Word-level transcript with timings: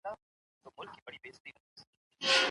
څېړنې 0.61 0.99
به 1.05 1.09
پیل 1.23 1.37
کړي 1.41 1.53